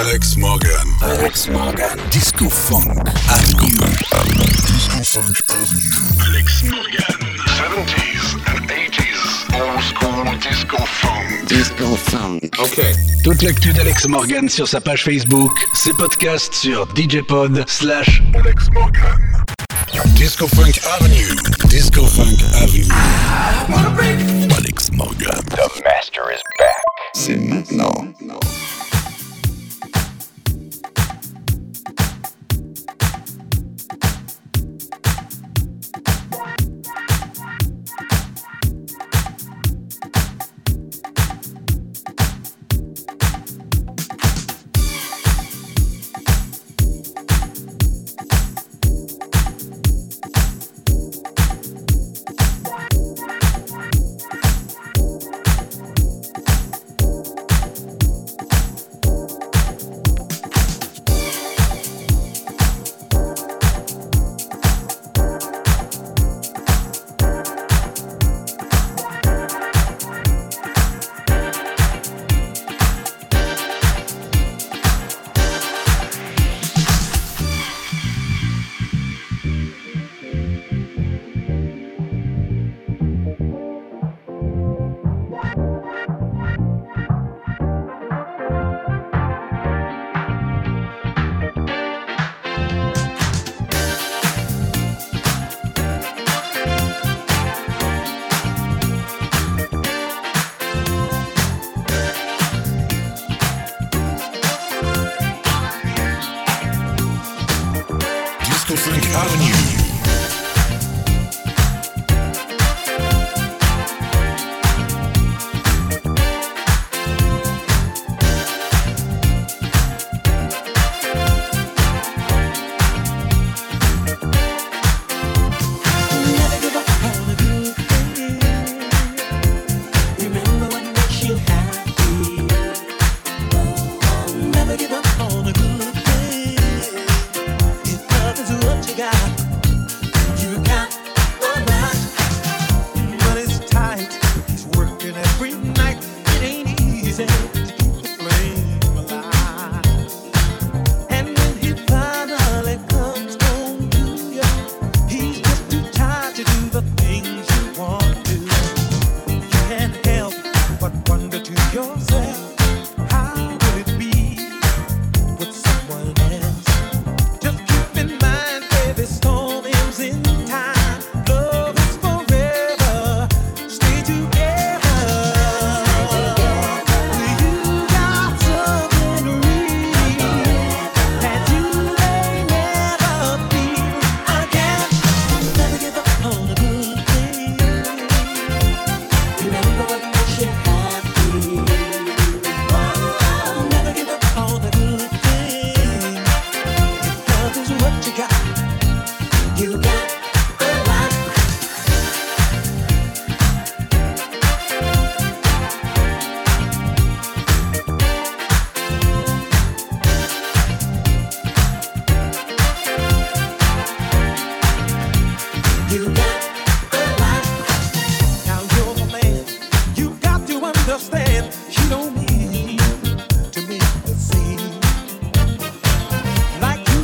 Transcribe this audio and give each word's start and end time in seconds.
Alex 0.00 0.36
Morgan. 0.38 0.86
Alex 1.02 1.48
Morgan. 1.48 1.98
Disco 2.10 2.48
Funk 2.48 2.96
Avenue. 3.28 3.76
Disco 4.66 5.02
Funk 5.04 5.36
Avenue. 5.50 6.00
Alex 6.26 6.64
Morgan. 6.64 7.20
70s 7.60 8.34
and 8.48 8.70
80s. 8.70 9.20
Old 9.60 9.82
school 9.82 10.24
disco 10.40 10.78
funk. 10.78 11.46
Disco 11.46 11.94
funk. 11.94 12.58
Ok. 12.58 12.80
Toute 13.22 13.42
l'actu 13.42 13.74
d'Alex 13.74 14.08
Morgan 14.08 14.48
sur 14.48 14.66
sa 14.66 14.80
page 14.80 15.04
Facebook. 15.04 15.52
Ses 15.74 15.92
podcasts 15.92 16.54
sur 16.54 16.88
DJ 16.96 17.20
Pod 17.20 17.64
slash 17.68 18.22
Alex 18.34 18.70
Morgan. 18.72 19.44
Disco 20.14 20.46
Funk 20.46 20.78
Avenue. 20.86 21.34
Disco 21.68 22.04
Funk 22.06 22.40
Avenue. 22.54 22.86
Alex 24.54 24.92
Morgan. 24.92 25.34
The 25.50 25.82
master 25.84 26.30
is 26.30 26.40
back. 26.58 26.82
C'est 27.12 27.36
maintenant. 27.36 27.90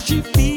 she 0.06 0.22
feels. 0.22 0.55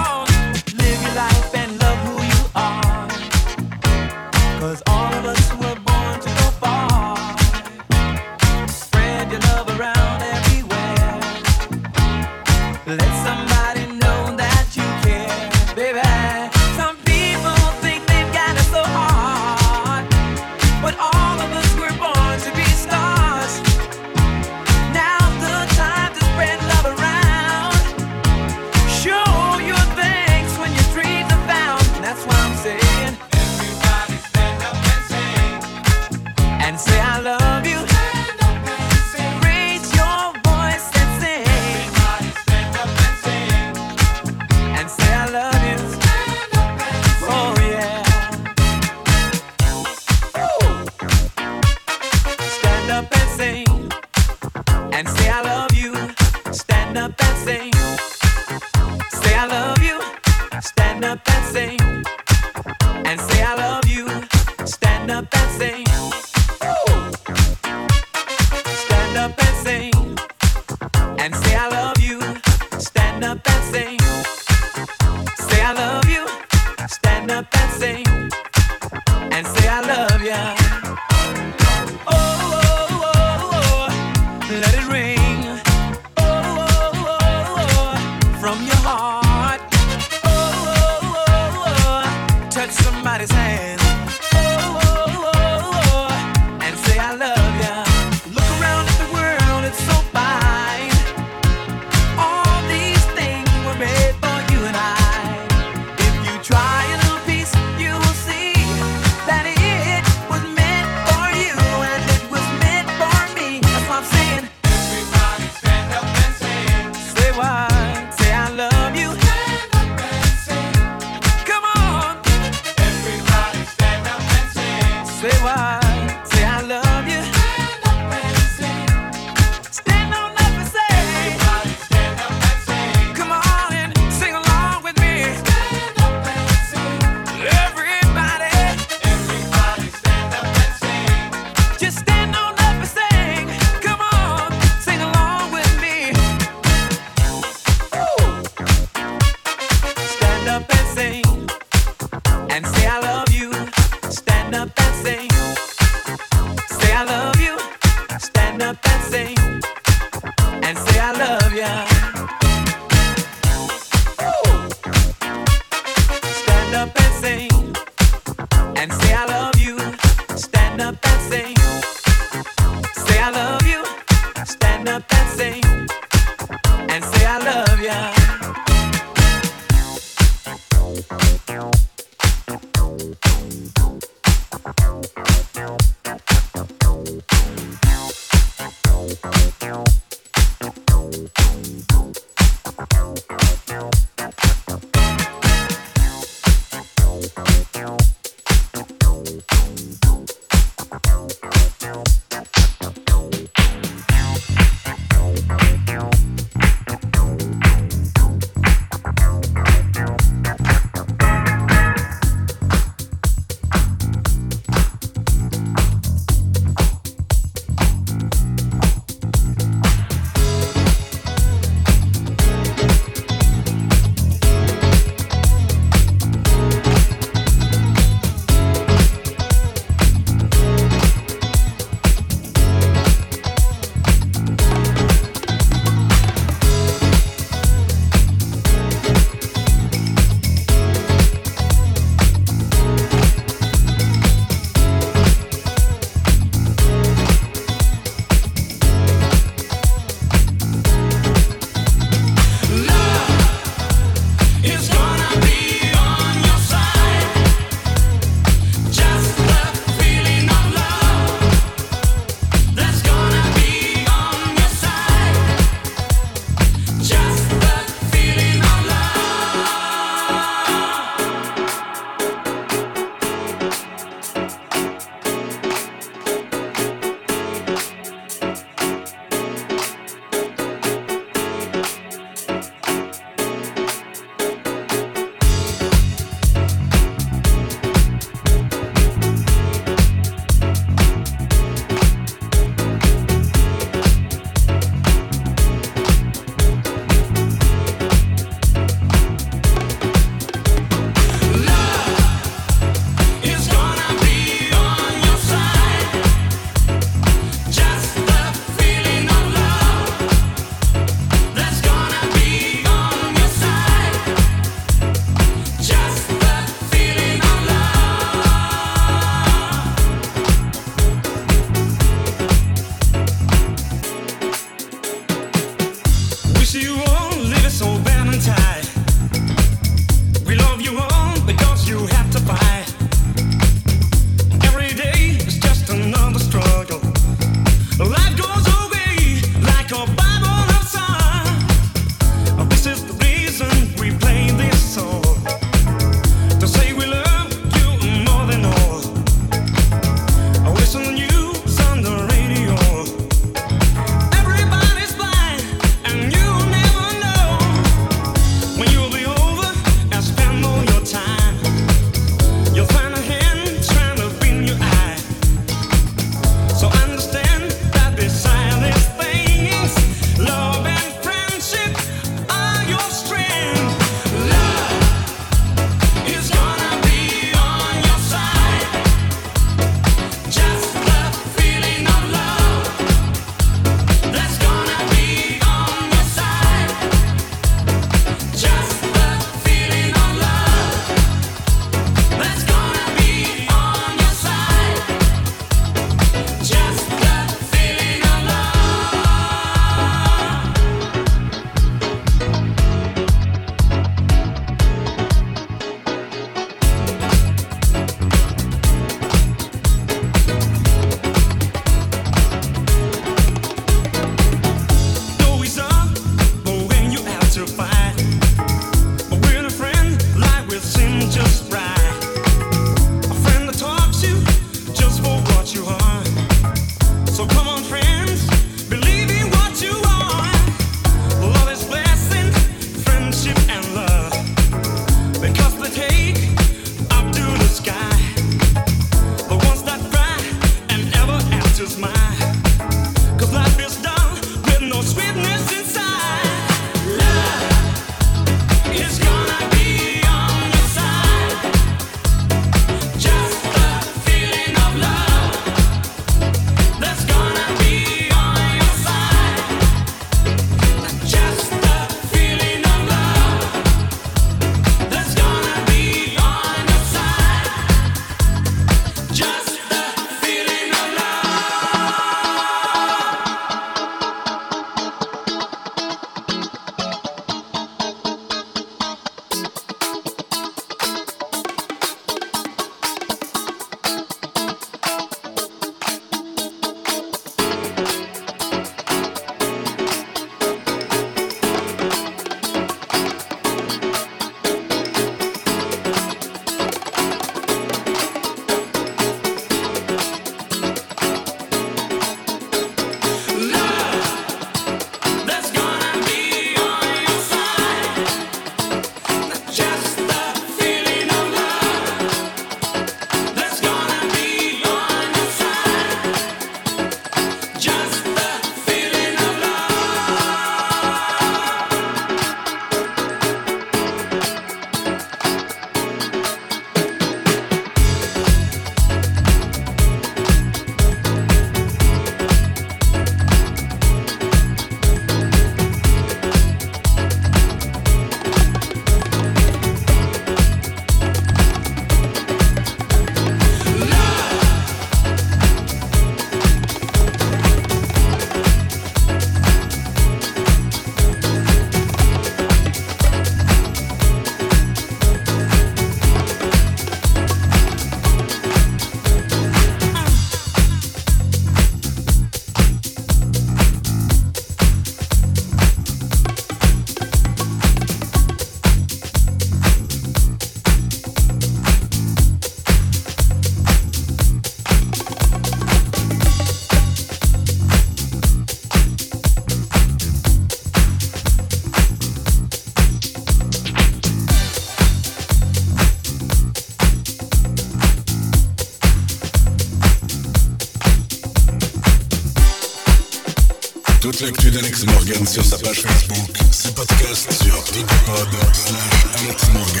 Morgan 595.21 595.45
sur 595.45 595.63
sa 595.63 595.77
page 595.77 596.01
Facebook. 596.01 596.57
Ses 596.71 596.91
podcasts 596.93 597.51
sur 597.51 597.75
djpod 597.93 598.49
slash 598.73 599.43
Alex 599.43 599.69
Morgan. 599.71 600.00